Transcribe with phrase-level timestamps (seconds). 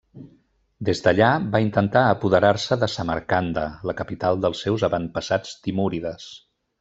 [0.87, 6.27] Des d'allà va intentar apoderar-se de Samarcanda, la capital dels seus avantpassats timúrides.